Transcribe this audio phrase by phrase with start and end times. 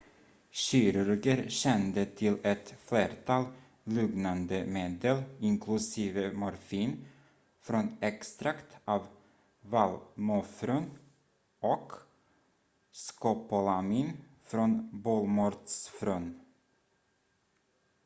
[0.49, 3.45] kirurger kände till ett flertal
[3.83, 7.05] lugnande medel inklusive morfin
[7.61, 9.07] från extrakt av
[9.61, 10.89] vallmofrön
[11.61, 11.91] och
[12.91, 16.39] skopolamin från bolmörtsfrön